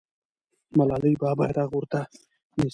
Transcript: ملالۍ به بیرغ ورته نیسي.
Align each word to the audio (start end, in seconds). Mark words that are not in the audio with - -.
ملالۍ 0.77 1.13
به 1.21 1.29
بیرغ 1.39 1.69
ورته 1.73 1.99
نیسي. 2.57 2.67